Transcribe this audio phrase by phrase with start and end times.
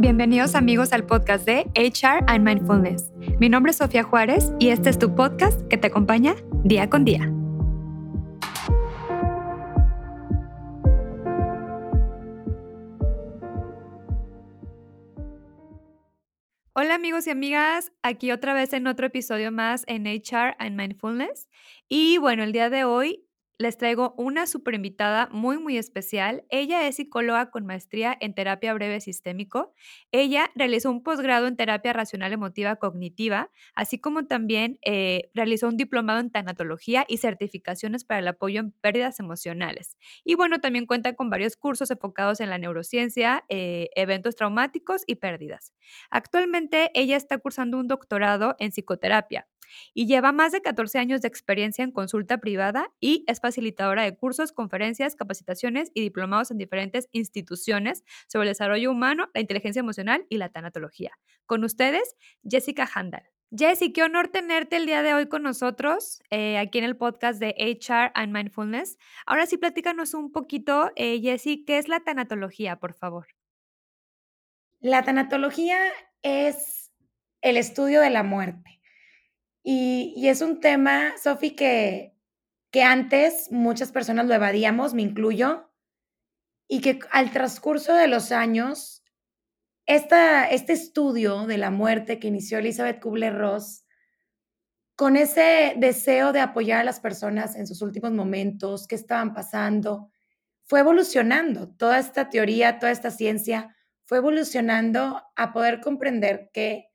[0.00, 3.12] Bienvenidos amigos al podcast de HR and Mindfulness.
[3.38, 7.04] Mi nombre es Sofía Juárez y este es tu podcast que te acompaña día con
[7.04, 7.30] día.
[16.72, 21.46] Hola amigos y amigas, aquí otra vez en otro episodio más en HR and Mindfulness.
[21.90, 23.26] Y bueno, el día de hoy
[23.60, 26.44] les traigo una super invitada muy, muy especial.
[26.48, 29.74] Ella es psicóloga con maestría en terapia breve sistémico.
[30.12, 35.76] Ella realizó un posgrado en terapia racional emotiva cognitiva, así como también eh, realizó un
[35.76, 39.98] diplomado en tanatología y certificaciones para el apoyo en pérdidas emocionales.
[40.24, 45.16] Y bueno, también cuenta con varios cursos enfocados en la neurociencia, eh, eventos traumáticos y
[45.16, 45.74] pérdidas.
[46.10, 49.46] Actualmente ella está cursando un doctorado en psicoterapia
[49.94, 54.16] y lleva más de 14 años de experiencia en consulta privada y es facilitadora de
[54.16, 60.26] cursos, conferencias, capacitaciones y diplomados en diferentes instituciones sobre el desarrollo humano, la inteligencia emocional
[60.28, 61.12] y la tanatología.
[61.46, 62.16] Con ustedes,
[62.48, 63.24] Jessica Handal.
[63.52, 67.40] Jessy, qué honor tenerte el día de hoy con nosotros eh, aquí en el podcast
[67.40, 68.96] de HR and Mindfulness.
[69.26, 73.26] Ahora sí, platícanos un poquito, eh, Jessy, ¿qué es la tanatología, por favor?
[74.78, 75.78] La tanatología
[76.22, 76.92] es
[77.42, 78.79] el estudio de la muerte.
[79.62, 82.14] Y, es un tema, Sofi, que,
[82.70, 85.70] que antes muchas personas lo evadíamos, me incluyo,
[86.68, 89.02] y que al transcurso de los años,
[89.86, 93.84] esta, este estudio de la muerte que inició Elizabeth Kubler-Ross,
[94.94, 100.10] con ese deseo de apoyar a las personas en sus últimos momentos, qué estaban pasando,
[100.62, 101.68] fue evolucionando.
[101.70, 106.89] Toda esta teoría, toda esta ciencia fue evolucionando a poder comprender que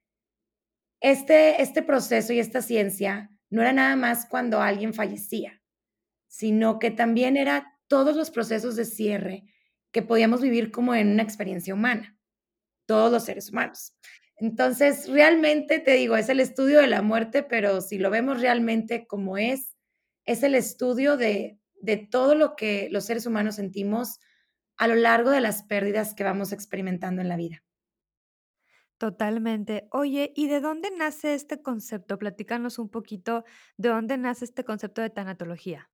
[1.06, 5.62] este, este proceso y esta ciencia no era nada más cuando alguien fallecía,
[6.28, 9.44] sino que también era todos los procesos de cierre
[9.92, 12.18] que podíamos vivir como en una experiencia humana,
[12.88, 13.96] todos los seres humanos.
[14.38, 19.06] Entonces, realmente te digo, es el estudio de la muerte, pero si lo vemos realmente
[19.06, 19.78] como es,
[20.26, 24.20] es el estudio de, de todo lo que los seres humanos sentimos
[24.76, 27.65] a lo largo de las pérdidas que vamos experimentando en la vida.
[28.98, 29.88] Totalmente.
[29.92, 32.18] Oye, ¿y de dónde nace este concepto?
[32.18, 33.44] Platícanos un poquito
[33.78, 35.90] de dónde nace este concepto de tanatología.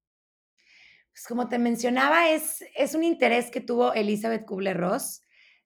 [1.11, 5.23] Pues como te mencionaba, es, es un interés que tuvo Elizabeth Kubler-Ross,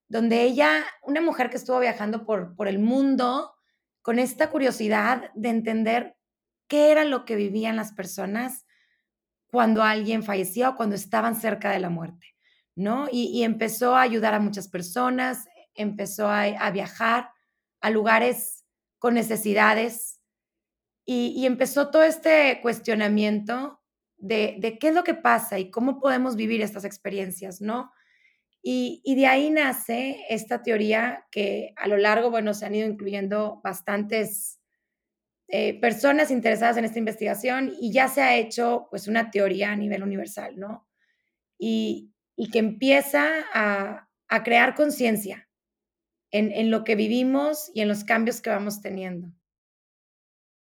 [0.07, 3.53] donde ella, una mujer que estuvo viajando por, por el mundo
[4.01, 6.15] con esta curiosidad de entender
[6.67, 8.65] qué era lo que vivían las personas
[9.47, 12.35] cuando alguien fallecía o cuando estaban cerca de la muerte,
[12.75, 13.07] ¿no?
[13.11, 17.29] Y, empezó a ayudar a muchas personas, empezó a, viajar
[17.81, 18.65] a lugares
[18.99, 20.21] con necesidades
[21.05, 23.79] y, empezó todo este cuestionamiento
[24.17, 27.91] de, qué es lo que pasa y cómo podemos vivir estas experiencias, ¿no?
[28.67, 33.61] Y, de ahí nace esta teoría que a lo largo, bueno, se han ido incluyendo
[33.63, 34.59] bastantes
[35.47, 39.75] eh, personas interesadas en esta investigación y ya se ha hecho pues una teoría a
[39.75, 40.87] nivel universal, ¿no?
[41.59, 42.11] Y,
[42.51, 45.44] que empieza a, a crear conciencia
[46.37, 49.31] en, lo que vivimos y en los cambios que vamos teniendo.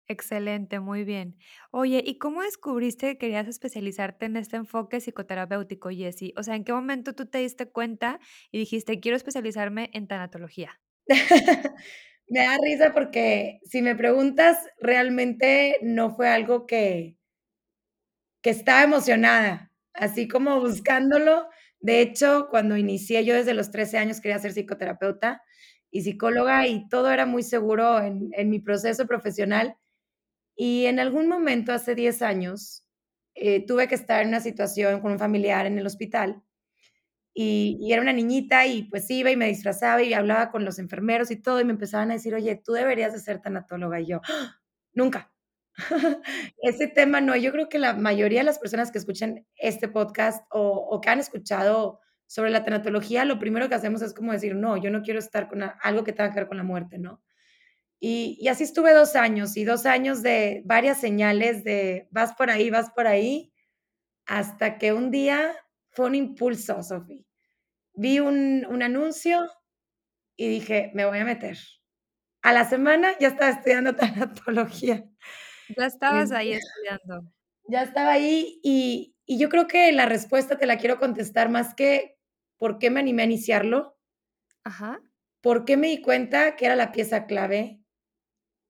[0.08, 1.36] Excelente, muy bien.
[1.70, 6.32] Oye, ¿y cómo descubriste que querías especializarte en este enfoque psicoterapéutico, Jessie?
[6.36, 8.18] O sea, ¿en qué momento tú te diste cuenta
[8.50, 10.80] y dijiste, quiero especializarme en tanatología?
[12.26, 17.16] me da risa porque si me preguntas, realmente no fue algo que,
[18.42, 21.48] que estaba emocionada, así como buscándolo.
[21.80, 25.42] De hecho, cuando inicié, yo desde los 13 años quería ser psicoterapeuta
[25.90, 29.76] y psicóloga y todo era muy seguro en, mi proceso profesional.
[30.56, 32.84] Y en algún momento, hace 10 años,
[33.34, 36.42] eh, tuve que estar en una situación con un familiar en el hospital
[37.32, 40.78] y, y, era una niñita y pues iba y me disfrazaba y hablaba con los
[40.78, 44.06] enfermeros y todo y me empezaban a decir, oye, tú deberías de ser tanatóloga y
[44.06, 44.60] yo, ¡Ah!
[44.92, 45.32] nunca.
[46.62, 50.44] Ese tema no, yo creo que la mayoría de las personas que escuchan este podcast
[50.50, 54.54] o, o que han escuchado sobre la tanatología, lo primero que hacemos es como decir,
[54.54, 57.22] no, yo no quiero estar con algo que tenga que ver con la muerte, ¿no?
[57.98, 62.48] Y, y, así estuve dos años y dos años de varias señales de vas por
[62.48, 63.52] ahí, vas por ahí,
[64.26, 65.54] hasta que un día
[65.90, 67.26] fue un impulso, Sofi.
[67.94, 69.50] Vi un, un anuncio
[70.36, 71.58] y dije, me voy a meter.
[72.42, 75.04] A la semana ya estaba estudiando tanatología.
[75.76, 77.32] Ya estabas ahí estudiando.
[77.68, 81.74] Ya estaba ahí y, y yo creo que la respuesta te la quiero contestar más
[81.74, 82.16] que
[82.58, 83.96] ¿Por qué me animé a iniciarlo?
[84.64, 85.00] Ajá.
[85.40, 87.80] ¿Por qué me di cuenta que era la pieza clave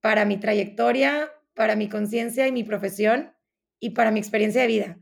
[0.01, 3.35] para mi trayectoria, para mi conciencia y mi profesión
[3.81, 4.99] y para mi experiencia de vida?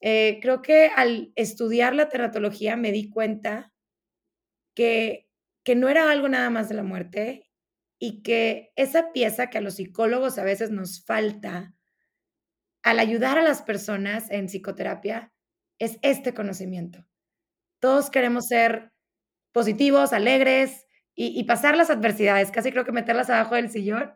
[0.00, 3.72] Eh, creo que al estudiar la teratología me di cuenta
[4.74, 5.28] que
[5.64, 7.51] que no era algo nada más de la muerte
[8.04, 11.72] y que esa pieza que a los psicólogos a veces nos falta
[12.82, 15.32] al ayudar a las personas en psicoterapia
[15.78, 17.06] es este conocimiento.
[17.78, 18.90] Todos queremos ser
[19.52, 20.84] positivos, alegres
[21.14, 24.12] y pasar las adversidades, casi creo que meterlas abajo del sillón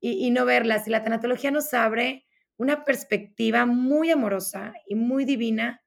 [0.00, 0.86] y y no verlas.
[0.86, 2.26] Y la tanatología nos abre
[2.58, 5.82] una perspectiva muy amorosa y muy divina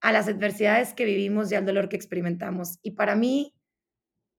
[0.00, 2.78] a las adversidades que vivimos y al dolor que experimentamos.
[2.80, 3.54] Y para mí,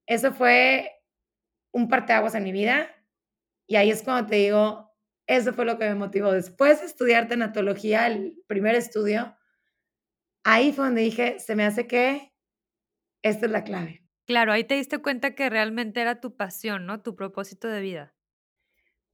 [0.08, 0.95] eso fue
[1.76, 2.90] un parteaguas en mi vida,
[3.68, 4.92] y ahí es cuando te digo,
[5.28, 6.32] eso fue lo que me motivó.
[6.32, 9.36] Después de estudiar tanatología, el primer estudio,
[10.46, 12.34] ahí fue donde dije: "Se me hace que
[13.24, 14.04] esta es la clave".
[14.28, 17.02] Claro, ahí te diste cuenta que realmente era tu pasión, ¿no?
[17.02, 18.16] Tu propósito de vida.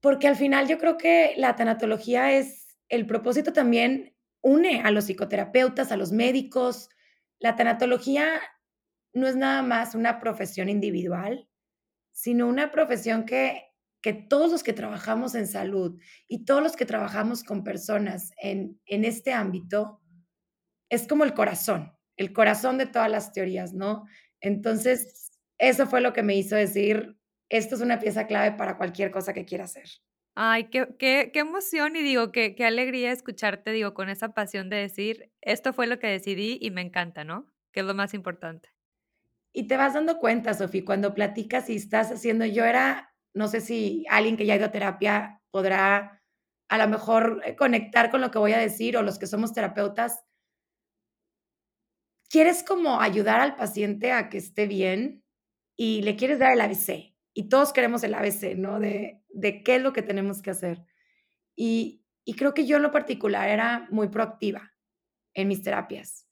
[0.02, 5.06] Porque al final yo creo que la tanatología es el propósito también une a los
[5.06, 6.90] psicoterapeutas, a los médicos.
[7.40, 8.42] La tanatología
[9.14, 11.48] no es nada más una profesión individual,
[12.14, 13.64] sino una profesión que
[14.04, 18.80] que todos los que trabajamos en salud y todos los que trabajamos con personas en
[18.88, 20.02] en este ámbito,
[20.90, 24.06] es como el corazón, el corazón de todas las teorías, ¿no?
[24.42, 27.18] Entonces, eso fue lo que me hizo decir:
[27.50, 29.86] "Esto es una pieza clave para cualquier cosa que quiera hacer".
[30.38, 34.70] Ay, qué qué qué emoción, y digo, qué qué alegría escucharte, digo, con esa pasión
[34.70, 37.52] de decir: "Esto fue lo que decidí y me encanta", ¿no?
[37.74, 38.72] Que es lo más importante.
[39.54, 43.62] Y te vas dando cuenta, Sophie, cuando platicas y estás haciendo yo era, no sé
[43.62, 46.22] si alguien que ya ha ido a terapia podrá,
[46.70, 49.54] a lo mejor, eh, conectar con lo que voy a decir, o los que somos
[49.54, 50.22] terapeutas
[52.32, 55.22] quieres como ayudar al paciente a que esté bien,
[55.78, 58.80] y le quieres dar el ABC, y todos queremos el ABC, ¿no?
[58.80, 60.86] De de qué es lo que tenemos que hacer.
[61.56, 64.74] Y y creo que yo en lo particular era muy proactiva
[65.36, 66.28] en mis terapias.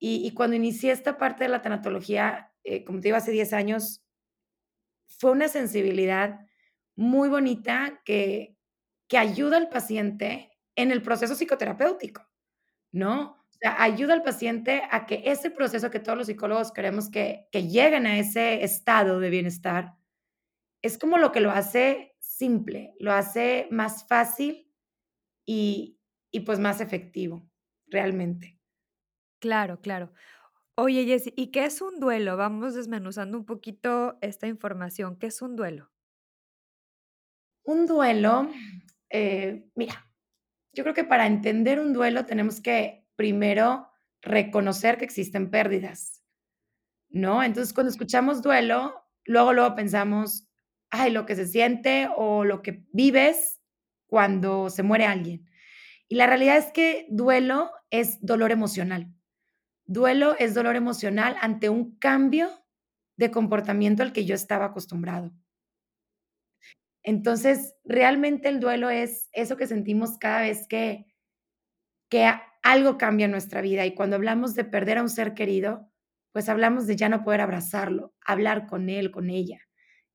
[0.00, 3.52] Y y cuando inicié esta parte de la tanatología, eh, como te digo, hace 10
[3.52, 4.02] años
[5.18, 6.40] fue una sensibilidad
[6.96, 8.56] muy bonita que
[9.08, 12.22] que ayuda al paciente en el proceso psicoterapéutico,
[12.92, 13.32] ¿no?
[13.50, 17.48] O sea, ayuda al paciente a que ese proceso que todos los psicólogos queremos que
[17.52, 19.94] que lleguen a ese estado de bienestar,
[20.82, 24.70] es como lo que lo hace simple, lo hace más fácil
[25.46, 25.98] y
[26.32, 27.48] y, pues, más efectivo,
[27.88, 28.58] realmente.
[29.42, 30.12] Claro, claro.
[30.82, 32.38] Oye, Jessy, ¿y qué es un duelo?
[32.38, 35.92] Vamos desmenuzando un poquito esta información, ¿qué es un duelo?
[37.64, 38.48] Un duelo,
[39.10, 40.10] eh, mira,
[40.72, 43.90] yo creo que para entender un duelo tenemos que primero
[44.22, 46.24] reconocer que existen pérdidas,
[47.10, 47.42] ¿no?
[47.42, 50.48] Entonces, cuando escuchamos duelo, luego, luego pensamos,
[50.88, 53.60] ay, lo que se siente o lo que vives
[54.06, 55.46] cuando se muere alguien.
[56.08, 59.14] Y la realidad es que duelo es dolor emocional.
[59.92, 62.48] Duelo es dolor emocional ante un cambio
[63.16, 65.32] de comportamiento al que yo estaba acostumbrado.
[67.02, 71.06] Entonces, realmente el duelo es eso que sentimos cada vez que
[72.10, 72.28] que
[72.62, 75.90] algo cambia en nuestra vida, y cuando hablamos de perder a un ser querido,
[76.32, 79.60] pues hablamos de ya no poder abrazarlo, hablar con él, con ella,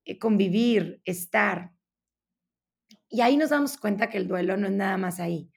[0.04, 1.72] eh, convivir, estar.
[3.10, 5.50] Y ahí nos damos cuenta que el duelo no es nada más ahí.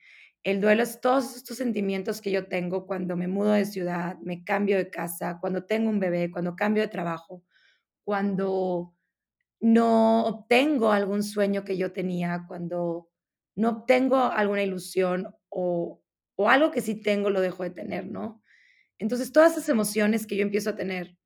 [0.43, 4.43] El duelo es todos estos sentimientos que yo tengo cuando me mudo de ciudad, me
[4.43, 7.43] cambio de casa, cuando tengo un bebé, cuando cambio de trabajo,
[8.03, 8.95] cuando
[9.59, 13.09] no obtengo algún sueño que yo tenía, cuando
[13.55, 16.01] no obtengo alguna ilusión, o
[16.41, 18.41] o algo que sí tengo lo dejo de tener, ¿no?
[18.97, 21.17] Entonces, todas esas emociones que yo empiezo a tener,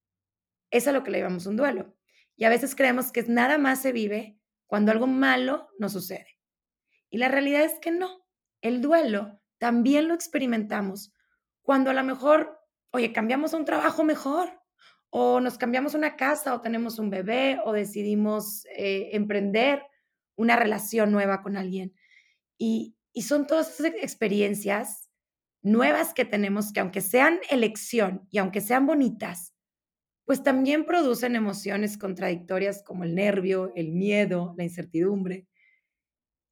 [0.71, 1.95] es a lo que le llamamos un duelo.
[2.35, 6.39] Y a veces creemos que nada más se vive cuando algo malo nos sucede.
[7.11, 8.22] Y la realidad es que no.
[8.63, 11.13] El duelo también lo experimentamos
[11.61, 14.61] cuando a la mejor, oye, cambiamos a un trabajo mejor,
[15.09, 19.83] o nos cambiamos una casa, o tenemos un bebé, o decidimos, eh, emprender
[20.35, 21.93] una relación nueva con alguien.
[22.57, 25.09] Y son todas experiencias
[25.61, 29.53] nuevas que tenemos que, aunque sean elección y aunque sean bonitas,
[30.23, 35.47] pues también producen emociones contradictorias como el nervio, el miedo, la incertidumbre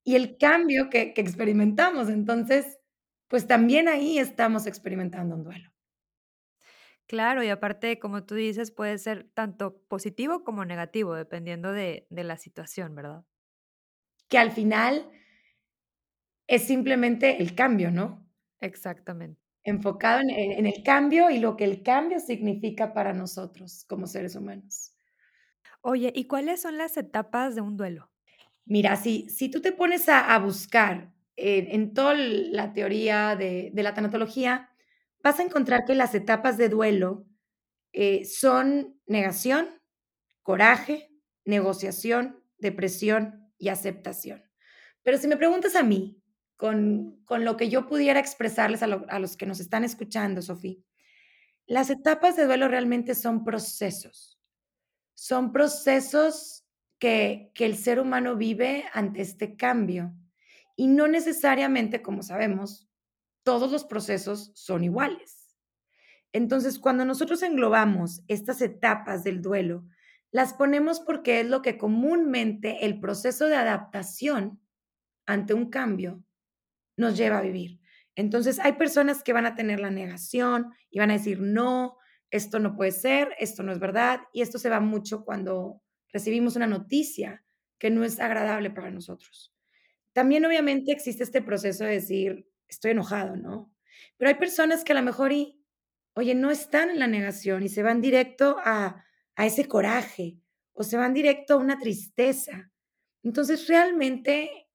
[0.04, 2.10] y el cambio que que experimentamos.
[2.10, 2.80] Entonces,
[3.28, 5.72] pues también ahí estamos experimentando un duelo.
[7.10, 12.24] Claro, y aparte, como tú dices, puede ser tanto positivo como negativo, dependiendo de de
[12.24, 13.26] la situación, ¿verdad?
[14.30, 15.12] Que al final
[16.48, 18.30] es simplemente el cambio, ¿no?
[18.62, 19.42] Exactamente.
[19.64, 24.06] Enfocado en en en el cambio y lo que el cambio significa para nosotros como
[24.06, 24.94] seres humanos.
[25.84, 28.11] Oye, ¿y cuáles son las etapas de un duelo?
[28.66, 33.72] Mira, si si tú te pones a a buscar en en toda la teoría de
[33.74, 34.70] de la tanatología,
[35.24, 37.26] vas a encontrar que las etapas de duelo,
[37.94, 39.68] eh, son negación
[40.44, 41.12] coraje,
[41.46, 44.44] negociación, depresión y aceptación.
[45.04, 46.22] Pero si me preguntas a mí,
[46.58, 50.42] con, con lo que yo pudiera expresarles a, lo, a los que nos están escuchando,
[50.42, 50.78] Sofía,
[51.68, 54.40] las etapas de duelo realmente son procesos.
[55.16, 56.61] Son procesos
[57.02, 60.14] que, el ser humano vive ante este cambio.
[60.76, 62.88] Y no necesariamente, como sabemos,
[63.44, 65.58] todos los procesos son iguales.
[66.32, 69.84] Entonces, cuando nosotros englobamos estas etapas del duelo,
[70.30, 74.62] las ponemos porque es lo que comúnmente el proceso de adaptación
[75.26, 76.24] ante un cambio
[76.98, 77.82] nos lleva a vivir.
[78.16, 81.98] Entonces, hay personas que van a tener la negación y van a decir, no,
[82.30, 85.82] esto no puede ser, esto no es verdad, y esto se va mucho cuando
[86.12, 87.44] recibimos una noticia
[87.78, 89.54] que no es agradable para nosotros.
[90.14, 93.74] También obviamente existe este proceso de decir, estoy enojado, ¿no?
[94.18, 95.60] Pero hay personas que a lo mejor y,
[96.14, 99.04] oye, no están en la negación y se van directo a,
[99.36, 100.38] a ese coraje
[100.74, 102.72] o se van directo a una tristeza.
[103.24, 104.68] Entonces, realmente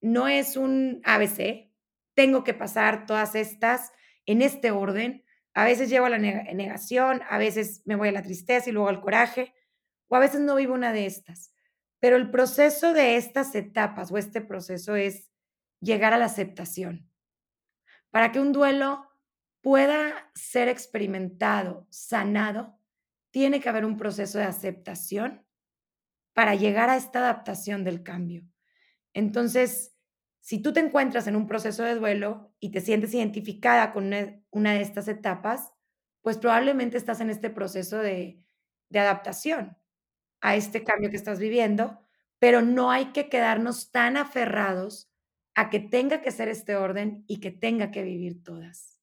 [0.00, 1.70] no es un ABC,
[2.14, 3.92] tengo que pasar todas estas
[4.26, 5.24] en este orden.
[5.54, 8.88] A veces llevo a la negación, a veces me voy a la tristeza y luego
[8.88, 9.54] al coraje,
[10.14, 11.52] o a veces no vivo una de estas.
[11.98, 15.28] Pero el proceso de estas etapas o este proceso es
[15.80, 17.10] llegar a la aceptación.
[18.12, 19.08] Para que un duelo
[19.60, 22.78] pueda ser experimentado, sanado,
[23.32, 25.44] tiene que haber un proceso de aceptación
[26.32, 28.46] para llegar a esta adaptación del cambio.
[29.14, 29.98] Entonces,
[30.38, 34.12] si tú te encuentras en un proceso de duelo y te sientes identificada con
[34.50, 35.72] una, de estas etapas,
[36.22, 38.40] pues probablemente estás en este proceso de,
[38.90, 39.76] de adaptación
[40.44, 41.98] a este cambio que estás viviendo,
[42.38, 45.10] pero no hay que quedarnos tan aferrados
[45.54, 49.00] a que tenga que ser este orden y que tenga que vivir todas.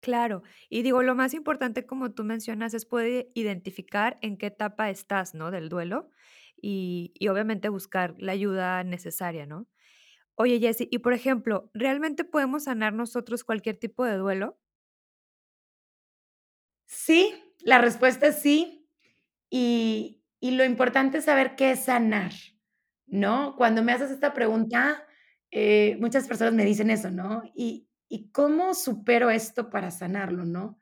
[0.00, 4.88] Claro, y digo, lo más importante, como tú mencionas, es poder identificar en qué etapa
[4.88, 5.50] estás, ¿no?
[5.50, 6.08] Del duelo
[6.56, 9.68] y, y obviamente buscar la ayuda necesaria, ¿no?
[10.36, 14.58] Oye, Jessy, y por ejemplo, ¿realmente podemos sanar nosotros cualquier tipo de duelo?
[16.86, 18.88] Sí, la respuesta es sí.
[19.50, 22.32] Y, y lo importante es saber qué es sanar,
[23.06, 23.54] ¿no?
[23.54, 25.06] Cuando me haces esta pregunta,
[25.52, 27.44] eh, muchas personas me dicen eso, ¿no?
[27.54, 30.80] Y, ¿y cómo supero esto para sanarlo, no?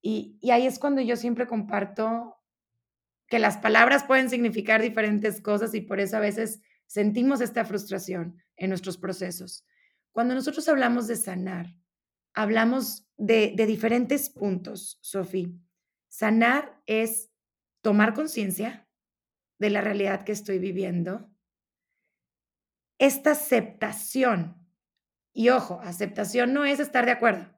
[0.00, 2.36] Y, y ahí es cuando yo siempre comparto
[3.26, 8.40] que las palabras pueden significar diferentes cosas y por eso a veces sentimos esta frustración
[8.54, 9.66] en nuestros procesos.
[10.12, 11.66] Cuando nosotros hablamos de sanar,
[12.32, 15.48] hablamos de, de diferentes puntos, Sofía.
[16.06, 17.28] Sanar es
[17.82, 18.86] tomar conciencia
[19.60, 21.30] de la realidad que estoy viviendo,
[22.98, 24.56] esta aceptación,
[25.32, 27.56] y ojo, aceptación no es estar de acuerdo,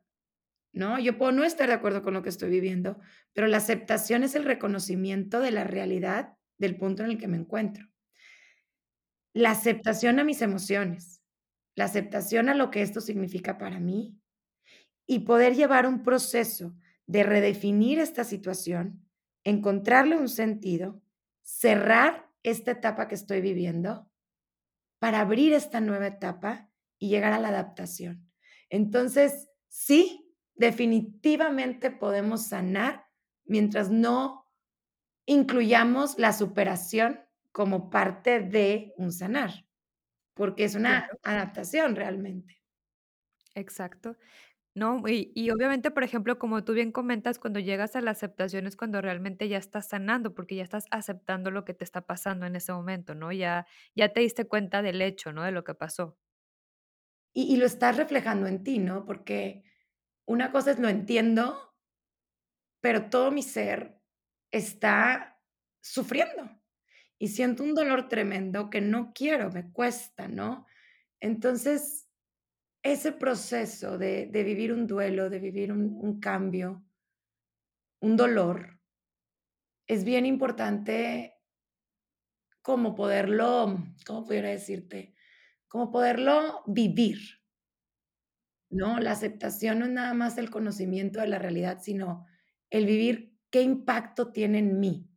[0.72, 0.98] ¿no?
[0.98, 2.98] Yo puedo no estar de acuerdo con lo que estoy viviendo,
[3.32, 7.38] pero la aceptación es el reconocimiento de la realidad del punto en el que me
[7.38, 7.88] encuentro.
[9.32, 11.22] La aceptación a mis emociones,
[11.74, 14.18] la aceptación a lo que esto significa para mí
[15.06, 16.74] y poder llevar un proceso
[17.06, 19.08] de redefinir esta situación,
[19.44, 21.00] encontrarle un sentido,
[21.42, 24.08] cerrar esta etapa que estoy viviendo
[24.98, 28.30] para abrir esta nueva etapa y llegar a la adaptación.
[28.70, 33.06] Entonces, sí, definitivamente podemos sanar
[33.44, 34.48] mientras no
[35.26, 37.20] incluyamos la superación
[37.52, 39.66] como parte de un sanar,
[40.34, 42.62] porque es una adaptación realmente.
[43.54, 44.16] Exacto.
[44.74, 48.66] No, y, y obviamente, por ejemplo, como tú bien comentas, cuando llegas a la aceptación
[48.66, 52.46] es cuando realmente ya estás sanando, porque ya estás aceptando lo que te está pasando
[52.46, 53.32] en ese momento, ¿no?
[53.32, 55.42] Ya, ya te diste cuenta del hecho, ¿no?
[55.42, 56.16] De lo que pasó.
[57.34, 59.04] Y, y lo estás reflejando en ti, ¿no?
[59.04, 59.64] Porque
[60.26, 61.74] una cosa es lo entiendo,
[62.80, 64.00] pero todo mi ser
[64.50, 65.40] está
[65.80, 66.50] sufriendo
[67.18, 70.66] y siento un dolor tremendo que no quiero, me cuesta, ¿no?
[71.20, 72.10] Entonces,
[72.82, 76.84] ese proceso de, de vivir un duelo, de vivir un, un cambio,
[78.02, 78.58] un dolor,
[79.86, 81.36] es bien importante
[82.62, 85.14] como poderlo, ¿cómo pudiera decirte?
[85.68, 87.18] Como poderlo vivir,
[88.70, 88.98] ¿no?
[89.00, 92.26] La aceptación no es nada más el conocimiento de la realidad, sino
[92.70, 95.08] el vivir qué impacto tiene en mí,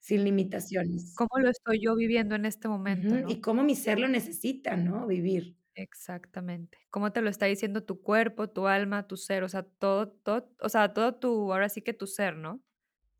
[0.00, 1.12] sin limitaciones.
[1.14, 3.40] ¿Cómo lo estoy yo viviendo en este momento, y no?
[3.40, 5.06] cómo mi ser lo necesita, ¿no?
[5.06, 5.56] Vivir.
[5.78, 6.78] Exactamente.
[6.90, 9.44] ¿Cómo te lo está diciendo tu cuerpo, tu alma, tu ser?
[9.44, 12.62] O sea, todo, todo, o sea, todo tu, ahora sí que tu ser, ¿no?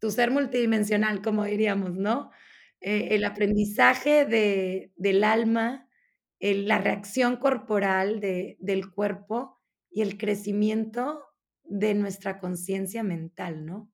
[0.00, 2.30] Tu ser multidimensional, como diríamos, ¿no?
[2.80, 5.88] Eh, el aprendizaje de del alma,
[6.40, 9.60] el la reacción corporal de del cuerpo
[9.90, 11.22] y el crecimiento
[11.64, 13.90] de nuestra conciencia mental, ¿no?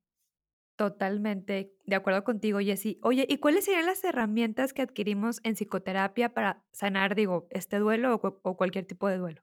[0.83, 2.99] Totalmente de acuerdo contigo, Jessy.
[3.05, 8.12] Oye, ¿y cuáles serían las herramientas que adquirimos en psicoterapia para sanar, digo, este duelo
[8.12, 9.43] o cua o cualquier tipo de duelo?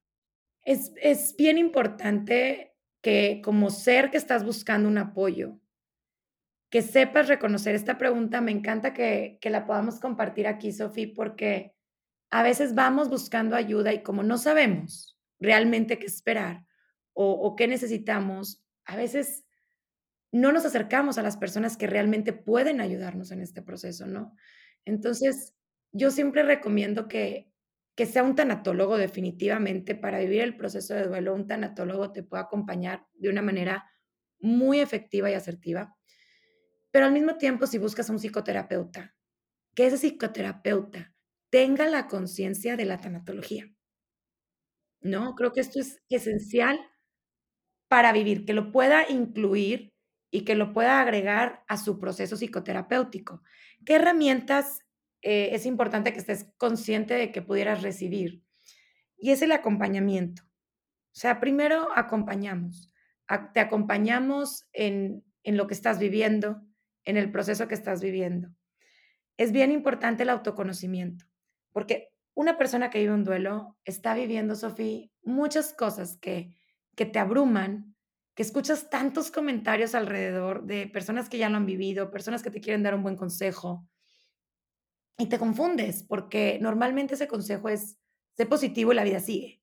[0.65, 5.61] Es es bien importante que, como ser que estás buscando un apoyo
[6.69, 11.73] que sepas reconocer esta pregunta, me encanta que que la podamos compartir aquí, Sofi, porque
[12.31, 16.65] a veces vamos buscando ayuda y como no sabemos realmente qué esperar
[17.13, 19.45] o qué necesitamos, a veces
[20.31, 24.35] no nos acercamos a las personas que realmente pueden ayudarnos en este proceso, ¿no?
[24.85, 25.55] Entonces,
[25.91, 27.49] yo siempre recomiendo que
[27.99, 32.43] que sea un tanatólogo definitivamente para vivir el proceso de duelo, un tanatólogo te puede
[32.43, 33.91] acompañar de una manera
[34.39, 35.97] muy efectiva y asertiva.
[36.91, 39.17] Pero al mismo tiempo, si buscas a un psicoterapeuta,
[39.75, 41.13] que ese psicoterapeuta
[41.49, 43.69] tenga la conciencia de la tanatología.
[45.01, 45.35] ¿No?
[45.35, 46.79] Creo que esto es esencial
[47.89, 49.91] para vivir, que lo pueda incluir
[50.31, 53.41] y que lo pueda agregar a su proceso psicoterapéutico.
[53.85, 54.79] ¿Qué herramientas,
[55.21, 58.43] eh, es importante que estés consciente de que pudieras recibir?
[59.17, 60.43] Y es el acompañamiento.
[60.43, 62.93] O sea, primero acompañamos,
[63.27, 66.61] ac te acompañamos en en lo que estás viviendo,
[67.05, 68.49] en el proceso que estás viviendo.
[69.37, 71.25] Es bien importante el autoconocimiento,
[71.71, 76.55] porque una persona que vive un duelo está viviendo, Sofi, muchas cosas que
[76.95, 77.95] que te abruman,
[78.39, 82.61] que escuchas tantos comentarios alrededor de personas que ya lo han vivido, personas que te
[82.61, 83.85] quieren dar un buen consejo
[85.17, 87.97] y te confundes, porque normalmente ese consejo es:
[88.37, 89.61] "Sé positivo y la vida sigue".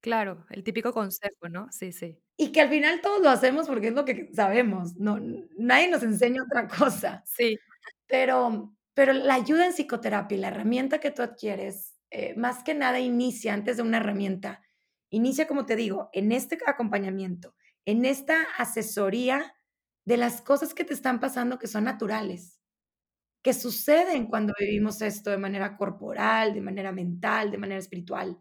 [0.00, 1.68] Claro, el típico consejo, ¿no?
[1.72, 2.18] Sí, sí.
[2.36, 5.18] Y que al final todos lo hacemos porque es lo que sabemos, no
[5.58, 7.22] nadie nos enseña otra cosa.
[7.26, 7.58] Sí.
[8.06, 12.74] Pero pero la ayuda en psicoterapia y la herramienta que tú adquieres, eh, más que
[12.74, 14.62] nada inicia antes de una herramienta,
[15.10, 17.54] inicia, como te digo, en este acompañamiento,
[17.86, 19.54] en esta asesoría
[20.06, 22.60] de las cosas que te están pasando que son naturales,
[23.42, 28.38] que suceden cuando vivimos esto de manera corporal, de manera mental, de manera espiritual.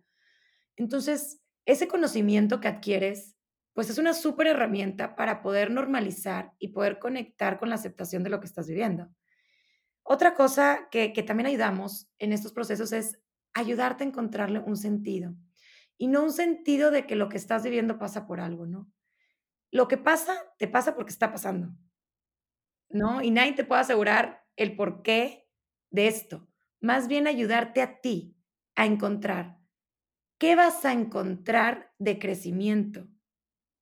[0.78, 3.36] Entonces, ese conocimiento que adquieres,
[3.74, 8.40] pues, es una superherramienta para poder normalizar y poder conectar con la aceptación de lo
[8.42, 9.10] que estás viviendo.
[10.04, 13.20] Otra cosa que que también ayudamos en estos procesos es
[13.54, 15.36] ayudarte a encontrarle un sentido,
[15.98, 18.92] y no un sentido de que lo que estás viviendo pasa por algo, ¿no?
[19.72, 21.76] Lo que pasa, te pasa porque está pasando.
[22.90, 23.22] ¿No?
[23.22, 25.48] Y nadie te puede asegurar el porqué
[25.92, 26.48] de esto.
[26.82, 28.36] Más bien ayudarte a ti
[28.76, 29.60] a encontrar,
[30.40, 33.08] ¿qué vas a encontrar de crecimiento?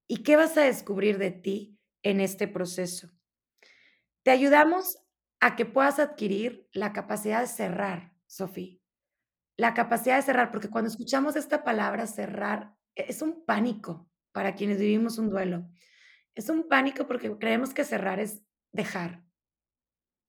[0.08, 3.12] ¿Y qué vas a descubrir de ti en este proceso?
[4.24, 4.98] Te ayudamos
[5.40, 8.82] a que puedas adquirir la capacidad de cerrar, Sofi.
[9.56, 14.54] La capacidad de cerrar, porque cuando escuchamos esta palabra cerrar, e es un pánico para
[14.54, 15.68] quienes vivimos un duelo.
[16.36, 19.24] Es un pánico porque creemos que cerrar es dejar.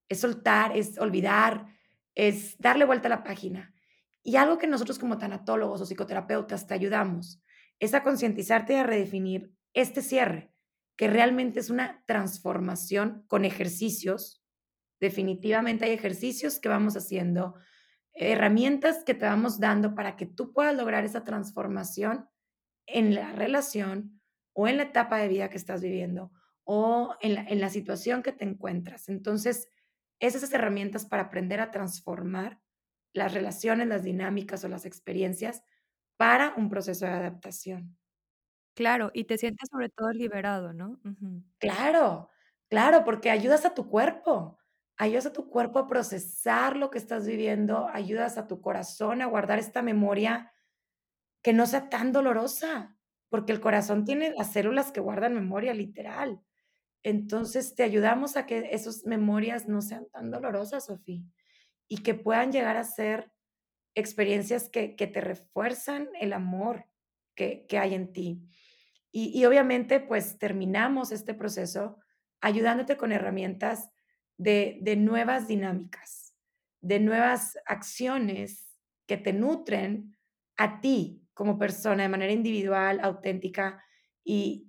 [0.09, 1.67] Es soltar, es olvidar,
[2.15, 3.75] es darle vuelta a la página.
[4.23, 7.43] Y algo que nosotros como tanatólogos o psicoterapeutas te ayudamos,
[7.81, 10.55] es a concientizarte y a redefinir este cierre,
[10.97, 14.43] que realmente es una transformación con ejercicios.
[15.01, 17.57] Definitivamente hay ejercicios que vamos haciendo,
[18.15, 22.27] herramientas que te vamos dando para que tú puedas lograr esa transformación
[22.89, 24.21] en la relación
[24.55, 26.33] o en la etapa de vida que estás viviendo
[26.65, 29.09] o en la en la situación que te encuentras.
[29.09, 29.69] Entonces,
[30.21, 32.61] es esas herramientas para aprender a transformar
[33.15, 35.63] las relaciones, las dinámicas o las experiencias
[36.19, 37.99] para un proceso de adaptación.
[38.75, 40.99] Claro, y te sientes sobre todo liberado, ¿no?
[41.61, 42.31] Claro,
[42.69, 44.59] claro, porque ayudas a tu cuerpo,
[44.97, 49.27] ayudas a tu cuerpo a procesar lo que estás viviendo, ayudas a tu corazón a
[49.27, 50.53] guardar esta memoria
[51.43, 52.97] que no sea tan dolorosa,
[53.31, 56.41] porque el corazón tiene las células que guardan memoria, literal.
[57.05, 61.25] Entonces, te ayudamos a que esos memorias no sean tan dolorosas, Sofi,
[61.89, 63.33] y que puedan llegar a ser
[63.97, 66.87] experiencias que que te refuerzan el amor
[67.37, 68.43] que que hay en ti.
[69.13, 71.99] Y y obviamente, pues, terminamos este proceso
[72.43, 73.91] ayudándote con herramientas
[74.39, 76.35] de de nuevas dinámicas,
[76.83, 78.69] de nuevas acciones
[79.09, 80.17] que te nutren
[80.59, 83.81] a ti como persona de manera individual, auténtica
[84.25, 84.65] y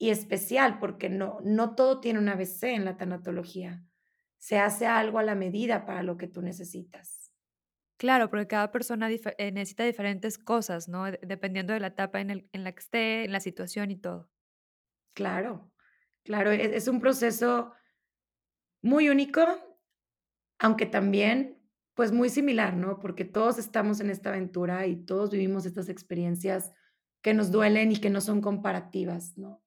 [0.00, 3.84] y especial, porque no no todo tiene un ABC en la tanatología.
[4.38, 7.30] Se hace algo a la medida para lo que tú necesitas.
[7.98, 11.04] Claro, porque cada persona eh, necesita diferentes cosas, ¿no?
[11.04, 13.96] De dependiendo de la etapa en el en la que esté, en la situación y
[13.96, 14.30] todo.
[15.12, 15.70] Claro,
[16.24, 17.74] claro, e es un proceso
[18.80, 19.42] muy único,
[20.58, 21.57] aunque también,
[21.98, 23.00] pues, muy similar, ¿no?
[23.00, 26.72] Porque todos estamos en esta aventura y todos vivimos estas experiencias
[27.24, 29.60] que nos duelen y que no son comparativas, ¿no?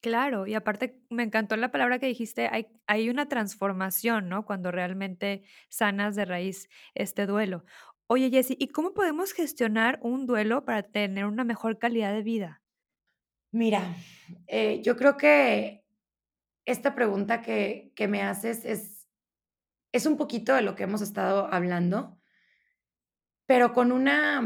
[0.00, 4.46] Claro, y aparte me encantó la palabra que dijiste, hay hay una transformación, ¿no?
[4.46, 7.64] Cuando realmente sanas de raíz este duelo.
[8.06, 12.62] Oye, Jessy, ¿y cómo podemos gestionar un duelo para tener una mejor calidad de vida?
[13.50, 13.96] Mira,
[14.46, 15.84] eh, yo creo que
[16.64, 18.97] esta pregunta que que me haces es
[19.98, 22.18] es un poquito de lo que hemos estado hablando
[23.48, 24.42] pero con una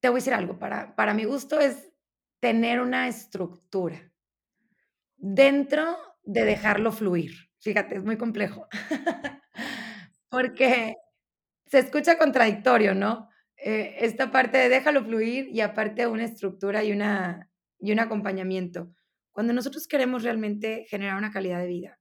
[0.00, 1.92] te voy a decir algo, para para mi gusto es
[2.40, 4.12] tener una estructura
[5.16, 7.32] dentro de dejarlo fluir.
[7.60, 8.66] Fíjate, es muy complejo.
[10.28, 10.96] Porque
[11.66, 13.28] se escucha contradictorio, ¿no?
[13.56, 18.92] Eh, esta parte de déjalo fluir y aparte una estructura y una y un acompañamiento.
[19.30, 22.00] Cuando nosotros queremos realmente generar una calidad de vida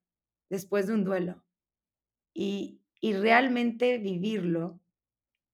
[0.50, 1.46] después de un duelo
[2.34, 4.80] y y realmente vivirlo,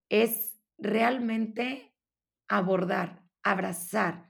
[0.10, 1.96] es realmente
[2.48, 4.30] abordar, abrazar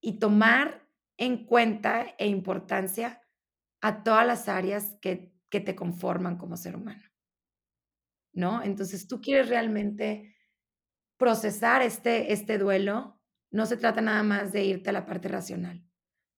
[0.00, 3.22] y tomar en cuenta e importancia
[3.80, 7.02] a todas las áreas que que te conforman como ser humano.
[8.32, 8.62] ¿No?
[8.62, 10.36] Entonces, tú quieres realmente
[11.16, 13.18] procesar este este duelo,
[13.50, 15.82] no se trata nada más de irte a la parte racional,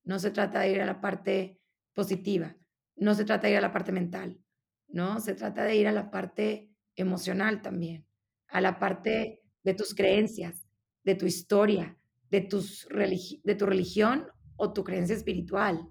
[0.05, 1.61] no se trata de ir a la parte
[1.95, 2.57] positiva,
[2.97, 4.39] no se trata de ir a la parte mental,
[4.89, 5.21] ¿no?
[5.21, 8.07] Se trata de ir a la parte emocional también,
[8.49, 10.67] a la parte de tus creencias,
[11.05, 11.99] de tu historia,
[12.31, 15.89] de tus religi de tu religión o tu creencia espiritual.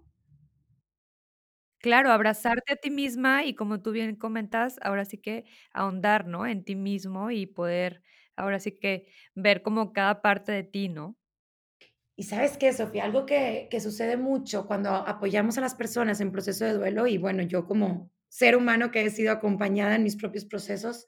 [1.82, 6.48] Claro, abrazarte a ti misma y como tú bien comentas, ahora sí que ahondar, ¿no?
[6.48, 8.02] En ti mismo y poder,
[8.36, 11.18] ahora sí que ver como cada parte de ti, ¿no?
[12.20, 13.04] ¿Y sabes qué, Sofía?
[13.06, 17.18] Algo que que sucede mucho cuando apoyamos a las personas en proceso de duelo, y
[17.20, 21.08] bueno, yo como ser humano que he sido acompañada en mis propios procesos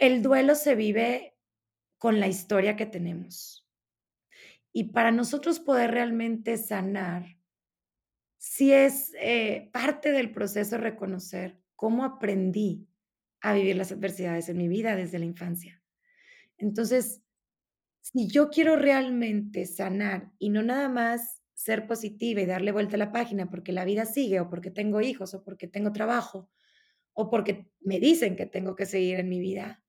[0.00, 1.36] el duelo se vive
[1.98, 3.68] con la historia que tenemos.
[4.72, 7.36] Y para nosotros poder realmente sanar
[8.38, 12.88] sí es, eh, parte del proceso reconocer cómo aprendí
[13.42, 15.82] a vivir las adversidades en mi vida desde la infancia.
[16.56, 17.22] Entonces,
[18.00, 22.98] si yo quiero realmente sanar y no nada más ser positiva y darle vuelta a
[22.98, 26.50] la página porque la vida sigue, o porque tengo hijos, o porque tengo trabajo,
[27.14, 29.82] o porque me dicen que tengo que seguir en mi vida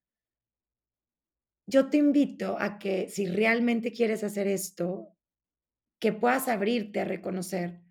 [1.67, 5.15] yo te invito a que si realmente quieres hacer esto,
[5.99, 7.81] que puedas abrirte a reconocer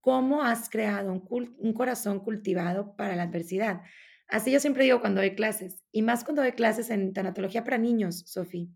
[0.00, 3.82] cómo has creado un un corazón cultivado para la adversidad.
[4.28, 7.78] Así yo siempre digo cuando doy clases, y más cuando doy clases en tanatología para
[7.78, 8.70] niños, Sofi.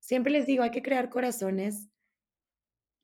[0.00, 1.90] Siempre les digo: "Hay que crear corazones"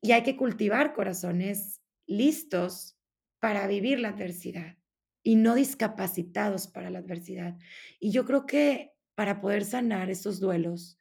[0.01, 2.97] "y hay que cultivar corazones listos
[3.39, 4.77] para vivir la adversidad,
[5.23, 7.57] y no discapacitados para la adversidad".
[7.99, 10.99] Y yo creo que para poder sanar esos duelos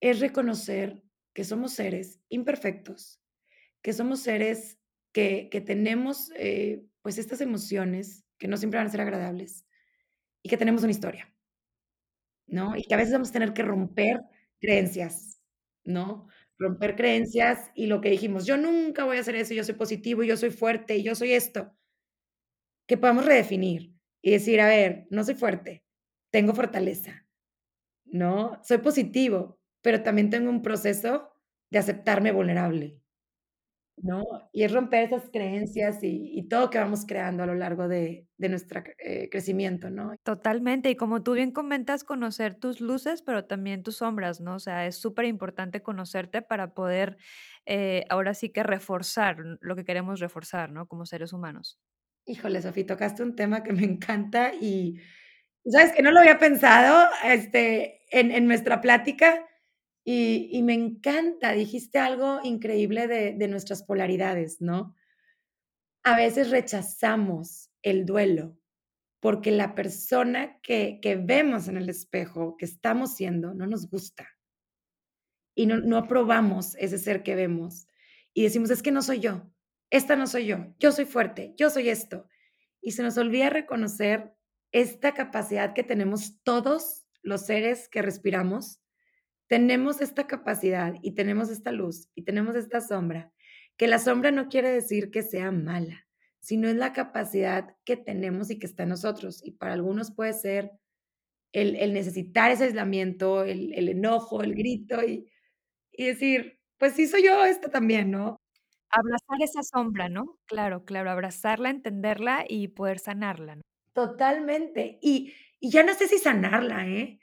[0.00, 1.02] es reconocer
[1.34, 3.20] que somos seres imperfectos,
[3.82, 4.78] que somos seres
[5.12, 9.66] que que tenemos, eh, pues, estas emociones que no siempre van a ser agradables,
[10.44, 11.32] y que tenemos una historia.
[12.48, 12.76] ¿No?
[12.76, 14.20] Y que a veces vamos a tener que romper
[14.60, 15.40] creencias,
[15.84, 16.26] ¿no?
[16.60, 20.22] Romper creencias y lo que dijimos: "Yo nunca voy a hacer eso, yo soy positivo,
[20.22, 21.72] yo soy fuerte, yo soy esto".
[22.88, 25.84] Que podamos redefinir y decir: "A ver, no soy fuerte,
[26.30, 27.26] tengo fortaleza".
[28.06, 28.60] ¿No?
[28.64, 31.32] Soy positivo, pero también tengo un proceso
[31.70, 33.00] de aceptarme vulnerable.
[34.02, 34.24] ¿No?
[34.52, 38.26] Y es romper esas creencias y y todo que vamos creando a lo largo de
[38.38, 40.14] de nuestra c eh, crecimiento, ¿no?
[40.26, 44.56] Totalmente, y como tú bien comentas, conocer tus luces, pero también tus sombras, ¿no?
[44.56, 47.16] O sea, es superimportante conocerte para poder,
[47.64, 50.86] eh, ahora sí que reforzar lo que queremos reforzar, ¿no?
[50.86, 51.76] Como seres humanos.
[52.26, 55.00] Híjole, Sofi, tocaste un tema que me encanta y,
[55.66, 56.02] ¿sabes qué?
[56.02, 59.46] No lo había pensado, este, en en nuestra plática
[60.06, 64.94] y me encanta, dijiste algo increíble de de nuestras polaridades, ¿no?
[66.04, 68.56] A veces rechazamos el duelo,
[69.20, 74.28] porque la persona que que vemos en el espejo, que estamos siendo, no nos gusta.
[75.56, 77.86] Y no no aprobamos ese ser que vemos,
[78.34, 79.50] y decimos: "Es que no soy yo,
[79.90, 82.28] esta no soy yo, yo soy fuerte, yo soy esto".
[82.80, 84.34] Y se nos olvida reconocer
[84.72, 88.80] esta capacidad que tenemos todos los seres que respiramos.
[89.50, 93.32] Tenemos esta capacidad, y tenemos esta luz, y tenemos esta sombra,
[93.76, 96.06] que la sombra no quiere decir que sea mala,
[96.38, 99.40] sino es la capacidad que tenemos y que está en nosotros.
[99.44, 100.70] Y para algunos puede ser
[101.52, 105.30] el el necesitar ese aislamiento, el el enojo, el grito, y
[105.92, 108.38] y decir: "Pues sí, soy yo esta también", ¿no?
[108.92, 110.38] Abrazar esa sombra, ¿no?
[110.46, 113.62] Claro, claro, abrazarla, entenderla y poder sanarla, ¿no?
[113.96, 114.98] Totalmente.
[115.02, 117.19] Y y ya no sé si sanarla, ¿eh?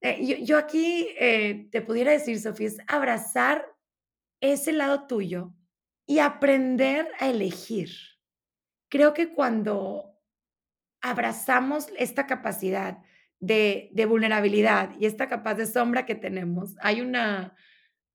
[0.00, 3.66] Eh, yo yo aquí, eh, te pudiera decir, Sofi, es abrazar
[4.40, 5.54] ese lado tuyo
[6.06, 7.90] Y aprender a elegir.
[8.90, 10.14] Creo que cuando
[11.02, 12.98] abrazamos esta capacidad
[13.40, 17.56] de de vulnerabilidad y esta capaz de sombra que tenemos, hay una,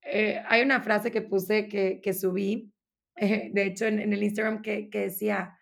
[0.04, 2.74] eh, hay una frase que puse que que subí,
[3.18, 5.58] de hecho, en el Instagram que que decía: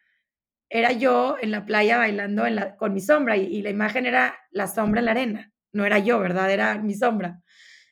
[0.70, 2.46] "Era yo en la playa bailando
[2.80, 6.20] con mi sombra", y la imagen era la sombra en la arena, no era yo,
[6.20, 6.52] ¿verdad?
[6.52, 7.42] Era mi sombra.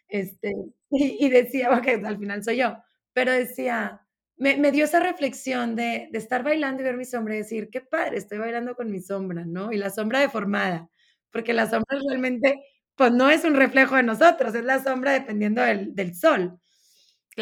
[0.09, 0.53] Este,
[0.91, 2.77] y y decía, okey, al final soy yo,
[3.13, 4.01] pero decía,
[4.37, 7.69] me me dio esa reflexión de de estar bailando y ver mi sombra y decir:
[7.71, 9.71] "Qué padre, estoy bailando con mi sombra", ¿no?
[9.73, 10.89] Y la sombra deformada,
[11.31, 12.55] porque la sombra realmente,
[12.95, 16.59] pues, no es un reflejo de nosotros, es la sombra dependiendo del del sol.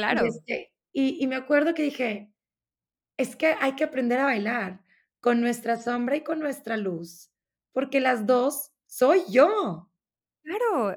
[0.10, 0.28] Y, Claro.
[0.28, 2.32] este, y y me acuerdo que dije:
[3.18, 4.82] "Es que hay que aprender a bailar
[5.22, 7.32] con nuestra sombra y con nuestra luz,
[7.74, 9.90] porque las 2 soy yo".
[10.48, 10.96] Claro,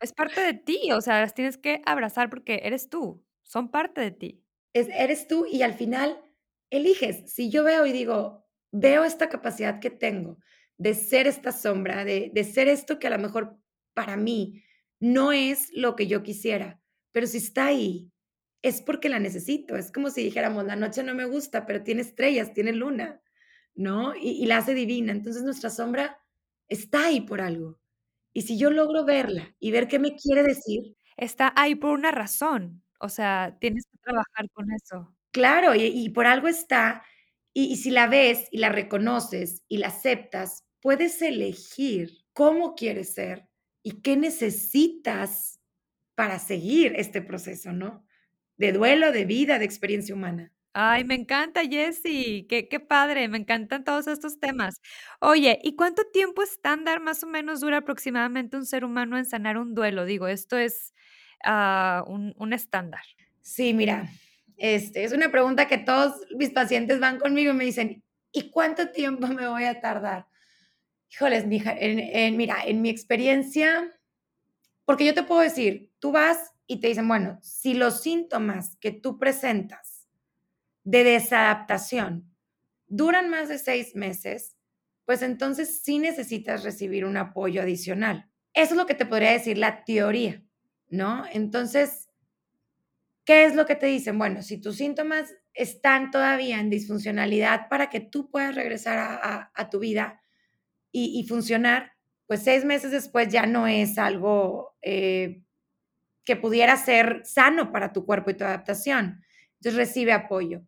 [0.00, 4.00] es parte de ti, o sea, las tienes que abrazar porque eres tú, son parte
[4.00, 4.42] de ti.
[4.74, 6.18] Es eres tú y al final
[6.70, 7.30] eliges.
[7.34, 10.38] Si yo veo y digo, veo esta capacidad que tengo
[10.78, 13.58] de ser esta sombra, de de ser esto que a lo mejor
[13.94, 14.62] para mí
[15.00, 16.80] no es lo que yo quisiera,
[17.12, 18.10] pero si está ahí,
[18.62, 19.76] es porque la necesito.
[19.76, 23.20] Es como si dijéramos: "La noche no me gusta, pero tiene estrellas, tiene luna",
[23.74, 24.14] ¿no?
[24.16, 25.12] Y y la hace divina.
[25.12, 26.18] Entonces, nuestra sombra
[26.68, 27.78] está ahí por algo.
[28.32, 32.10] Y si yo logro verla y ver qué me quiere decir Está ahí por una
[32.10, 35.14] razón, o sea, tienes que trabajar con eso.
[35.30, 37.04] Claro, y y por algo está,
[37.52, 43.12] y y si la ves y la reconoces y la aceptas, puedes elegir cómo quieres
[43.14, 43.46] ser
[43.82, 45.60] y qué necesitas
[46.14, 48.04] para seguir este proceso, ¿no?
[48.56, 50.52] De duelo, de vida, de experiencia humana.
[50.74, 54.80] Ay, me encanta, Jessy, qué qué padre, me encantan todos estos temas.
[55.20, 59.58] Oye, ¿y cuánto tiempo estándar más o menos dura aproximadamente un ser humano en sanar
[59.58, 60.06] un duelo?
[60.06, 60.94] Digo, esto es,
[61.44, 63.02] ah, un un estándar.
[63.42, 64.08] Sí, mira,
[64.56, 68.88] este, es una pregunta que todos mis pacientes van conmigo y me dicen: "¿Y cuánto
[68.92, 70.26] tiempo me voy a tardar?".
[71.12, 73.92] Híjoles, mija, en en mira, en mi experiencia
[74.86, 78.92] porque yo te puedo decir, tú vas y te dicen: "Bueno, si los síntomas que
[78.92, 79.91] tú presentas
[80.84, 82.30] de desadaptación
[82.88, 84.56] duran más de 6 meses,
[85.06, 88.30] pues entonces sí necesitas recibir un apoyo adicional".
[88.54, 90.42] Eso es lo que te podría decir la teoría,
[90.90, 91.24] ¿no?
[91.32, 92.08] Entonces
[93.26, 94.18] ¿qué es lo que te dicen?
[94.18, 98.98] Bueno, si tus síntomas están todavía en disfuncionalidad para que tú puedas regresar
[99.54, 100.20] a tu vida
[100.92, 101.92] y funcionar,
[102.26, 105.42] pues 6 meses después ya no es algo, eh,
[106.24, 109.22] que pudiera ser sano para tu cuerpo y tu adaptación.
[109.60, 110.62] Entonces, recibe apoyo.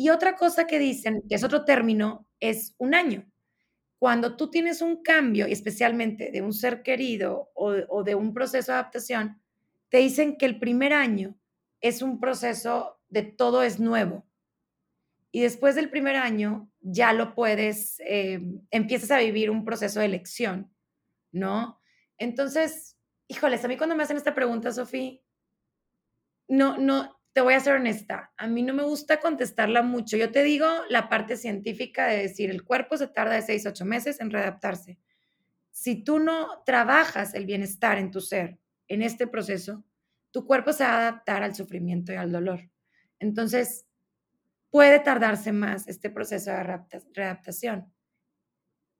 [0.00, 3.30] Y otra cosa que dicen, que es otro término, es un año.
[3.98, 8.78] Cuando tú tienes un cambio, especialmente de un ser querido o de un proceso de
[8.78, 9.42] adaptación,
[9.90, 11.38] te dicen que el primer año
[11.82, 14.26] es un proceso de todo es nuevo.
[15.32, 20.06] Y después del primer año ya lo puedes, em, empiezas a vivir un proceso de
[20.06, 20.72] elección,
[21.30, 21.78] ¿no?
[22.16, 22.96] Entonces,
[23.28, 25.22] híjoles, a mí cuando me hacen esta pregunta, Sophie
[26.48, 30.18] no no, te voy a ser honesta, a mí no me gusta contestarla mucho.
[30.18, 33.70] Yo te digo la parte científica de decir, el cuerpo se tarda de 6 a
[33.70, 34.98] 8 meses en readaptarse.
[35.70, 39.82] Si tú no trabajas el bienestar en tu ser, en este proceso,
[40.32, 42.68] tu cuerpo se va a adaptar al sufrimiento y al dolor.
[43.18, 43.86] Entonces,
[44.70, 46.78] puede tardarse más este proceso de
[47.14, 47.90] readaptación.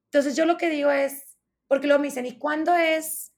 [0.06, 1.36] Entonces, yo lo que digo es
[1.68, 3.34] porque luego me dicen: "¿Y cuándo es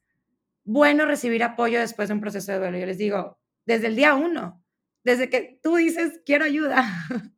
[0.62, 2.78] bueno recibir apoyo después de un proceso de duelo?".
[2.78, 4.61] Yo les digo: "Desde el día 1,
[5.04, 6.76] desde que tú dices: 'Quiero ayuda'".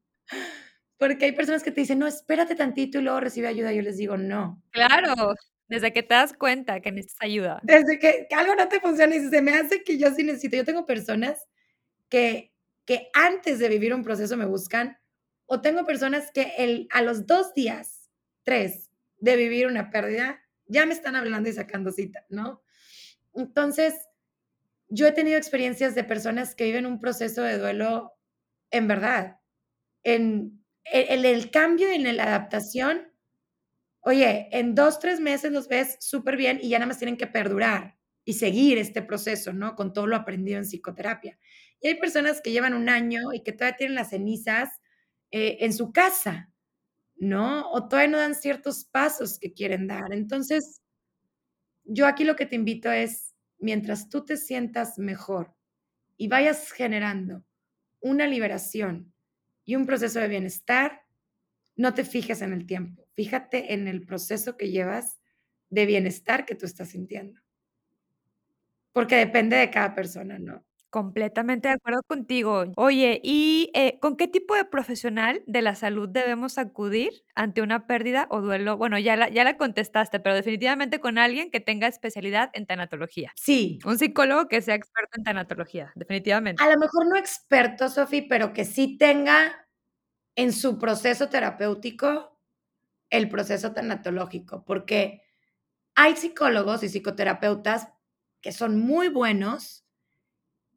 [1.01, 3.73] Porque hay personas que te dicen: "No, espérate tantito y luego recibe ayuda".
[3.73, 4.63] Yo les digo: "No".
[4.73, 5.15] Claro,
[5.69, 7.61] desde que te das cuenta que necesitas ayuda.
[7.63, 10.57] Desde que que algo no te funciona y "Se me hace que yo sí necesito".
[10.57, 11.39] Yo tengo personas
[12.11, 12.53] que
[12.87, 14.99] que antes de vivir un proceso me buscan,
[15.47, 18.11] o tengo personas que el a los 2 días,
[18.45, 22.63] 3 de vivir una pérdida, ya me están hablando y sacando cita, ¿no?
[23.35, 23.95] Entonces,
[24.95, 28.13] yo he tenido experiencias de personas que viven un proceso de duelo
[28.73, 29.39] en verdad,
[30.05, 33.13] en el cambio en la adaptación,
[34.03, 37.97] oye, en 2, 3 meses los ves superbién y ya nada más tienen que perdurar
[38.25, 39.77] y seguir este proceso, ¿no?
[39.77, 41.39] Con todo lo aprendido en psicoterapia.
[41.81, 44.71] Y hay personas que llevan 1 año y que todavía tienen las cenizas,
[45.33, 46.53] eh, en su casa,
[47.17, 47.71] ¿no?
[47.73, 50.13] O todavía no dan ciertos pasos que quieren dar.
[50.13, 50.79] Entonces
[51.87, 53.34] yo aquí lo que te invito es,
[53.65, 55.57] mientras tú te sientas mejor
[56.19, 57.47] y vayas generando
[57.99, 59.15] una liberación
[59.65, 61.07] y un proceso de bienestar,
[61.75, 65.19] no te fijes en el tiempo, fíjate en el proceso que llevas
[65.71, 67.41] de bienestar que tú estás sintiendo.
[68.93, 70.63] Porque depende de cada persona, ¿no?
[70.95, 72.67] Completamente de acuerdo contigo.
[72.77, 77.89] Oye, y, eh, ¿con qué tipo de profesional de la salud debemos acudir ante una
[77.89, 78.77] pérdida o duelo?
[78.77, 83.33] Bueno, ya la ya la contestaste, pero definitivamente con alguien que tenga especialidad en tanatología.
[83.35, 83.81] Sí.
[83.85, 86.63] Un psicólogo que sea experto en tanatología, definitivamente.
[86.63, 89.67] A lo mejor no experto, Sofi, pero que sí tenga
[90.37, 92.39] en su proceso terapéutico
[93.11, 95.23] el proceso tanatológico, porque
[95.97, 97.89] hay psicólogos y psicoterapeutas
[98.41, 99.84] que son muy buenos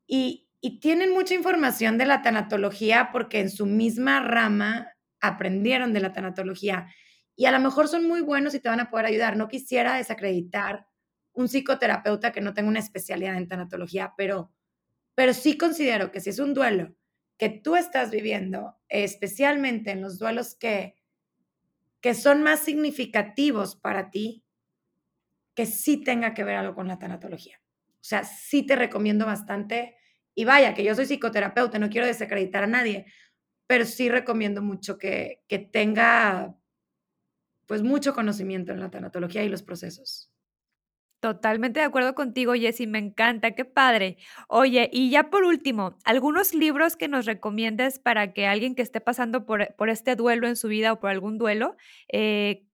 [0.07, 0.47] y
[0.81, 4.87] tienen mucha información de la tanatología, porque en su misma rama
[5.19, 6.87] aprendieron de la tanatología,
[7.35, 9.37] y a lo mejor son muy buenos y te van a poder ayudar.
[9.37, 10.87] No quisiera desacreditar
[11.33, 14.51] un psicoterapeuta que no tenga una especialidad en tanatología, pero
[15.15, 16.95] pero sí considero que si es un duelo
[17.37, 20.95] que tú estás viviendo, especialmente en los duelos que
[22.01, 24.43] que son más significativos para ti,
[25.55, 27.59] que sí tenga que ver algo con la tanatología.
[27.95, 29.96] O sea, sí te recomiendo bastante,
[30.37, 33.07] y vaya, que yo soy psicoterapeuta, no quiero desacreditar a nadie,
[33.67, 36.55] pero sí recomiendo mucho que que tenga,
[37.65, 40.31] pues, mucho conocimiento en la tanatología y los procesos.
[41.19, 44.17] Totalmente de acuerdo contigo, Jessy, me encanta, qué padre.
[44.47, 49.01] Oye, y ya por último, algunos libros que nos recomiendes para que alguien que esté
[49.01, 51.75] pasando por por este duelo en su vida o por algún duelo,
[52.13, 52.67] eh,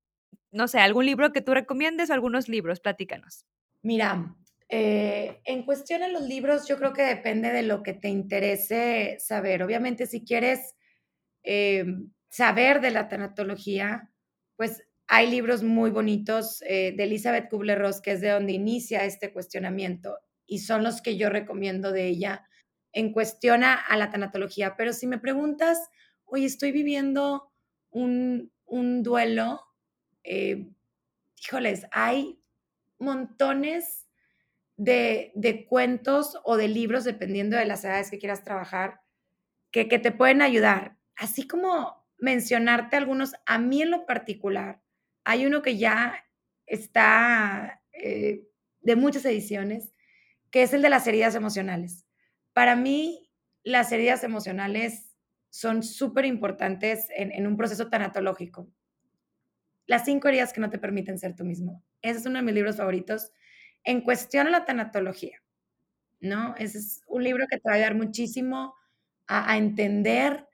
[0.52, 3.45] no sé, algún libro que tú recomiendes o algunos libros, platícanos.
[3.82, 4.36] Mira,
[4.69, 9.17] eh, en cuestión a los libros, yo creo que depende de lo que te interese
[9.19, 9.63] saber.
[9.63, 10.76] Obviamente, si quieres,
[11.43, 14.12] em, saber de la tanatología,
[14.58, 19.34] pues, hay libros muy bonitos, eh, de Elizabeth Kubler-Ross, que es de donde inicia este
[19.34, 22.47] cuestionamiento, y son los que yo recomiendo de ella
[22.93, 24.76] en cuestión a la tanatología.
[24.78, 25.80] Pero si me preguntas:
[26.26, 27.52] "Oye, estoy viviendo
[27.91, 29.62] un un duelo",
[30.23, 30.67] eh,
[31.45, 32.39] híjoles, hay
[32.99, 34.02] montones
[34.84, 39.02] de de cuentos o de libros, dependiendo de las edades que quieras trabajar,
[39.72, 40.98] que que te pueden ayudar.
[41.15, 44.82] Así como mencionarte algunos, a mí en lo particular,
[45.26, 46.26] hay uno que ya
[46.65, 48.48] está, eh,
[48.82, 49.93] de muchas ediciones,
[50.52, 52.06] que es el de las heridas emocionales.
[52.54, 53.32] Para mí,
[53.63, 55.15] las heridas emocionales
[55.50, 58.69] son superimportantes en en un proceso tanatológico.
[59.86, 61.84] Las 5 heridas que no te permiten ser tú mismo.
[62.02, 63.32] Ese es uno de mis libros favoritos
[63.86, 65.41] en cuestión a la tanatología,
[66.22, 66.56] ¿no?
[66.58, 68.76] Ese es un libro que te va a ayudar muchísimo
[69.28, 70.48] a a entender,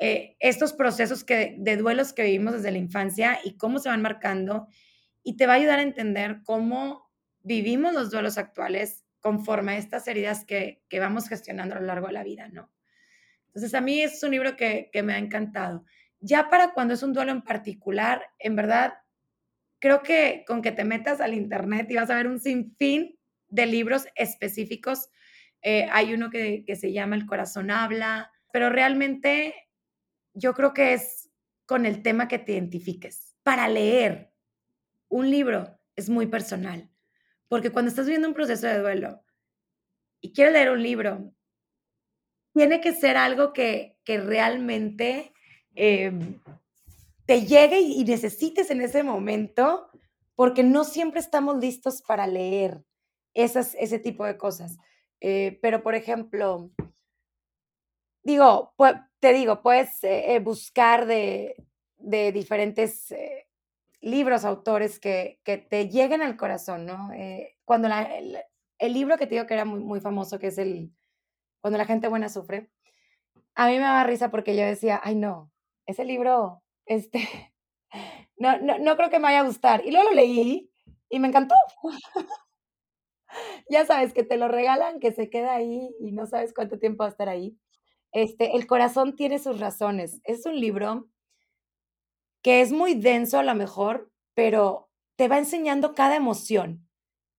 [0.00, 4.02] eh, estos procesos que de duelos que vivimos desde la infancia y cómo se van
[4.02, 4.68] marcando,
[5.24, 7.10] y te va a ayudar a entender cómo
[7.42, 12.08] vivimos los duelos actuales conforme a estas heridas que que vamos gestionando a lo largo
[12.08, 12.70] de la vida, ¿no?
[13.48, 15.84] Entonces, a mí es un libro que que me ha encantado.
[16.20, 18.94] Ya para cuando es un duelo en particular, en verdad,
[19.86, 23.66] creo que con que te metas al Internet y vas a ver un sinfín de
[23.66, 25.10] libros específicos.
[25.62, 29.54] Eh, hay uno que que se llama El corazón habla, pero realmente
[30.34, 31.30] yo creo que es
[31.66, 33.36] con el tema que te identifiques.
[33.44, 34.32] Para leer
[35.08, 36.90] un libro es muy personal,
[37.46, 39.22] porque cuando estás viviendo un proceso de duelo
[40.20, 41.32] y quieres leer un libro
[42.54, 45.32] tiene que ser algo que que realmente,
[45.76, 46.40] em,
[47.26, 49.88] te llegue y necesites en ese momento,
[50.36, 52.84] porque no siempre estamos listos para leer
[53.34, 54.78] esas ese tipo de cosas.
[55.20, 56.70] Eh, pero, por ejemplo
[58.24, 58.74] digo,
[59.20, 61.54] te digo, puedes, eh eh, buscar de
[61.98, 63.46] de diferentes, eh,
[64.00, 67.12] libros, autores que que te lleguen al corazón, ¿no?
[67.14, 68.38] Eh, cuando la el
[68.78, 70.92] el libro que te digo que era muy muy famoso, que es el
[71.62, 72.70] Cuando la gente buena sufre,
[73.56, 75.52] a mí me daba risa porque yo decía: "Ay, no,
[75.86, 77.20] ese libro, este,
[78.38, 80.70] no no no creo que me vaya a gustar", y luego lo leí
[81.10, 81.54] y me encantó.
[83.68, 87.02] Ya sabes, que te lo regalan, que se queda ahí y no sabes cuánto tiempo
[87.02, 87.58] va a estar ahí.
[88.12, 90.20] Este, El corazón tiene sus razones.
[90.24, 91.08] Es un libro
[92.42, 96.88] que es muy denso a la mejor, pero te va enseñando cada emoción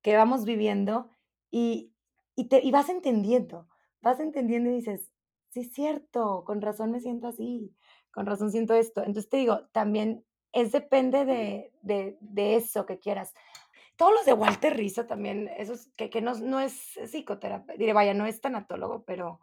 [0.01, 1.10] que vamos viviendo
[1.51, 1.93] y
[2.35, 3.67] y te y vas entendiendo,
[4.02, 5.12] vas entendiendo y dices:
[5.50, 7.75] "Sí, es cierto, con razón me siento así,
[8.12, 9.01] con razón siento esto".
[9.01, 13.33] Entonces, te digo, también es depende de de de eso que quieras.
[13.97, 16.73] Todos los de Walter Rizzo también, esos que que no no es
[17.08, 19.39] psicoterape diré, vaya, no es tanatólogo, pero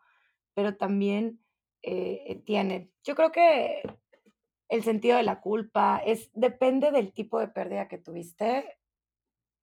[0.54, 1.40] pero también,
[1.82, 2.90] eh, tiene.
[3.04, 3.82] Yo creo que
[4.68, 8.78] El sentido de la culpa es depende del tipo de pérdida que tuviste.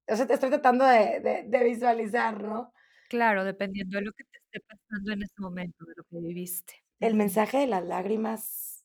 [0.08, 2.74] O sea, te estoy tratando de de de visualizar, ¿no?
[3.10, 6.74] Claro, dependiendo de lo que te esté pasando en ese momento, de lo que viviste.
[7.00, 8.81] El mensaje de las lágrimas,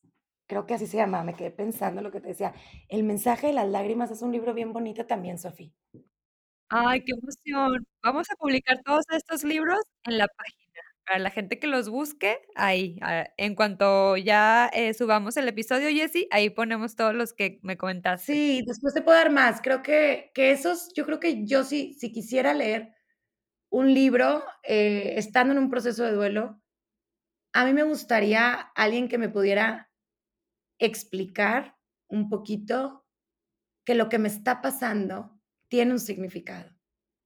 [0.47, 2.55] creo que así se llama, me quedé pensando en lo que te decía.
[2.89, 5.75] El mensaje de las lágrimas es un libro bien bonito también, Sofi.
[6.69, 7.87] Ay, qué emoción.
[8.03, 10.63] Vamos a publicar todos estos libros en la página.
[11.07, 15.89] Para la gente que los busque, ahí, ah, en cuanto ya, eh, subamos el episodio,
[15.91, 18.33] Jessy, ahí ponemos todos los que me comentaste.
[18.33, 19.61] Sí, después te puedo dar más.
[19.63, 22.93] Creo que que esos yo creo que yo sí, si quisiera leer
[23.71, 26.61] un libro, eh, estando en un proceso de duelo,
[27.53, 29.91] a mí me gustaría alguien que me pudiera
[30.79, 31.77] explicar
[32.09, 33.05] un poquito
[33.85, 36.71] que lo que me está pasando tiene un significado.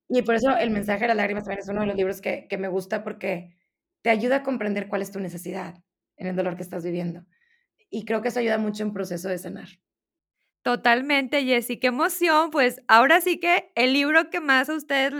[0.08, 2.46] Y por eso El mensaje de las lágrimas también es uno de los libros que
[2.48, 3.56] que me gusta, porque
[4.02, 5.74] te ayuda a comprender cuál es tu necesidad
[6.16, 7.26] en el dolor que estás viviendo.
[7.90, 9.68] Y creo que eso ayuda mucho en proceso de sanar.
[10.62, 12.50] Totalmente, Jessy, qué emoción.
[12.50, 15.12] Pues, ahora sí que el libro que más a ustedes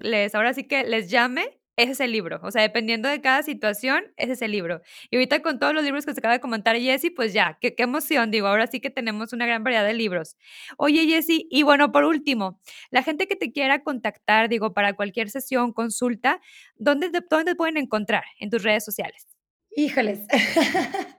[0.00, 2.40] les ahora sí que les llame, ese es el libro.
[2.42, 4.82] O sea, dependiendo de cada situación, ese es el libro.
[5.10, 7.72] Y ahorita con todos los libros que se acaba de comentar Jessy, pues ya, qué
[7.78, 10.36] emoción, digo, ahora sí que tenemos una gran variedad de libros.
[10.76, 12.60] Oye, Jessy, y bueno, por último,
[12.90, 16.40] la gente que te quiera contactar, digo, para cualquier sesión, consulta,
[16.76, 19.28] ¿dónde te dónde pueden encontrar en tus redes sociales?
[19.70, 20.20] Híjoles.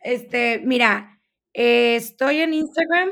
[0.00, 1.18] Este, mira,
[1.54, 3.10] eh, estoy en Instagram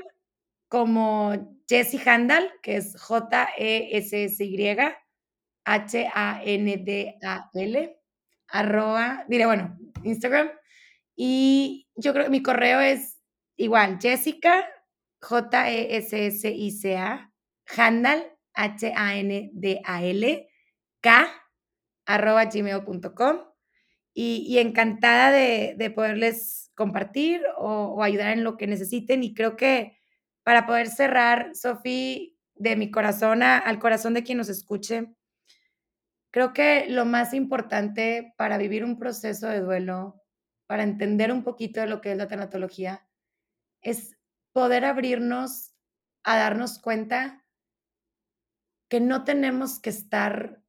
[0.69, 4.77] como Jessy Handal, que es J-E-S-S-Y,
[5.67, 7.27] H-A-N-D-A-L,
[8.49, 10.51] arroba, diré, bueno, Instagram.
[11.17, 13.21] Y yo creo que mi correo es
[13.57, 14.65] igual, Jessica,
[15.21, 15.73] J-E-S-S-I-C-A,
[17.77, 20.49] Handal, H-A-N-D-A-L,
[21.01, 21.27] K,
[22.07, 23.39] arroba gmail.com.
[24.19, 29.23] Y encantada de de poderles compartir o o ayudar en lo que necesiten.
[29.23, 29.99] Y creo que
[30.43, 35.13] para poder cerrar, Sophie, de mi corazón a al corazón de quien nos escuche
[36.31, 40.23] creo que lo más importante para vivir un proceso de duelo,
[40.67, 43.09] para entender un poquito de lo que es la tanatología,
[43.83, 44.17] es
[44.53, 45.75] poder abrirnos
[46.25, 47.45] a darnos cuenta
[48.89, 50.63] que no tenemos que estar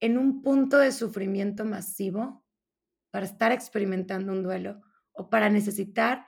[0.00, 2.44] en un punto de sufrimiento masivo
[3.10, 4.82] para estar experimentando un duelo
[5.12, 6.26] o para necesitar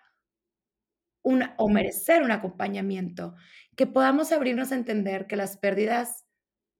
[1.23, 3.35] una o merecer un acompañamiento,
[3.75, 6.26] que podamos abrirnos a entender que las pérdidas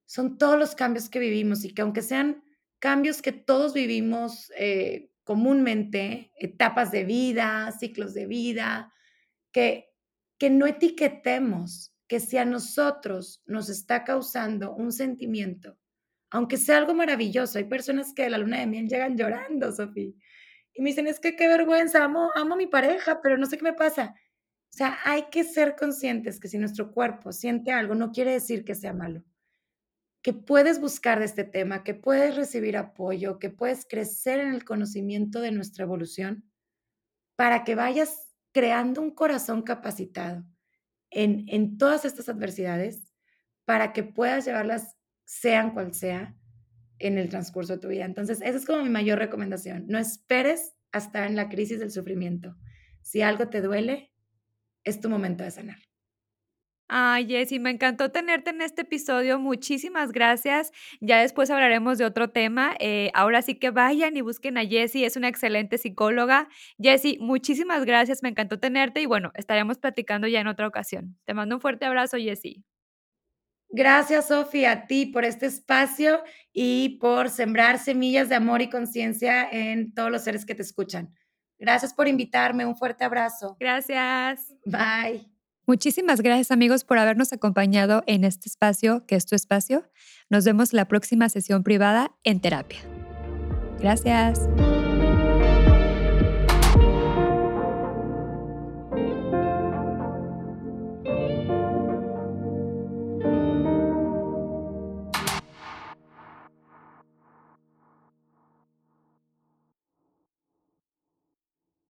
[0.07, 2.43] son todos los cambios que vivimos y que aunque sean
[2.79, 8.93] cambios que todos vivimos, eh, comúnmente, etapas de vida, ciclos de vida,
[9.53, 9.89] que
[10.39, 15.79] que no etiquetemos que si a nosotros nos está causando un sentimiento,
[16.31, 20.15] aunque sea algo maravilloso, hay personas que de la luna de miel llegan llorando, Sophie,
[20.75, 23.59] y me dicen: "Es que qué vergüenza, amo amo a mi pareja, pero no sé
[23.59, 24.15] qué me pasa".
[24.73, 28.65] O sea, hay que ser conscientes que si nuestro cuerpo siente algo, no quiere decir
[28.65, 29.23] que sea malo.
[30.27, 34.65] Que puedes buscar de este tema, que puedes recibir apoyo, que puedes crecer en el
[34.65, 36.51] conocimiento de nuestra evolución,
[37.37, 40.45] para que vayas creando un corazón capacitado
[41.11, 43.13] en en todas estas adversidades,
[43.65, 44.97] para que puedas llevarlas,
[45.27, 46.35] sean cual sea,
[46.99, 48.05] en el transcurso de tu vida.
[48.05, 49.87] Entonces, esa es como mi mayor recomendación.
[49.87, 52.57] No esperes a estar en la crisis del sufrimiento.
[53.01, 54.13] Si algo te duele,
[54.83, 55.86] es tu momento de sanar.
[56.89, 59.41] Ay, Jessy, me encantó tenerte en este episodio.
[59.41, 60.73] Muchísimas gracias.
[61.01, 62.77] Ya después hablaremos de otro tema.
[62.79, 66.49] Eh, ahora sí que vayan y busquen a Jessy, es una excelente psicóloga.
[66.79, 71.19] Jessy, muchísimas gracias, me encantó tenerte y bueno, estaremos platicando ya en otra ocasión.
[71.25, 72.65] Te mando un fuerte abrazo, Jessy.
[73.69, 76.23] Gracias, Sophie, a ti por este espacio
[76.53, 81.13] y por sembrar semillas de amor y conciencia en todos los seres que te escuchan.
[81.59, 83.57] Gracias por invitarme, un fuerte abrazo.
[83.59, 84.55] Gracias.
[84.65, 85.36] Bye.
[85.67, 89.85] Muchísimas gracias, amigos, por habernos acompañado en este espacio, que es tu espacio.
[90.31, 92.79] Nos vemos la próxima sesión privada en terapia.
[93.81, 94.41] Gracias.